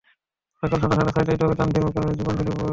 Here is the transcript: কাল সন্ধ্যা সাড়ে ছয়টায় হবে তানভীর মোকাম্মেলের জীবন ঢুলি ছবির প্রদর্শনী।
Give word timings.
কাল 0.59 0.67
সন্ধ্যা 0.71 0.97
সাড়ে 1.15 1.27
ছয়টায় 1.27 1.41
হবে 1.49 1.55
তানভীর 1.59 1.83
মোকাম্মেলের 1.87 2.17
জীবন 2.19 2.33
ঢুলি 2.37 2.43
ছবির 2.43 2.55
প্রদর্শনী। 2.57 2.69